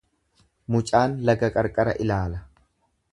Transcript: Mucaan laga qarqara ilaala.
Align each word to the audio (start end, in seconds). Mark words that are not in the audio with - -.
Mucaan 0.75 1.13
laga 1.31 1.51
qarqara 1.57 1.93
ilaala. 2.07 2.41